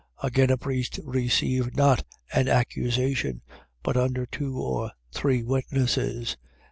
5:19. 0.23 0.27
Against 0.27 0.51
a 0.51 0.57
priest 0.57 0.99
receive 1.03 1.75
not 1.75 2.03
an 2.33 2.47
accusation, 2.47 3.43
but 3.83 3.95
under 3.97 4.25
two 4.25 4.57
or 4.57 4.89
three 5.11 5.43
witnesses. 5.43 6.37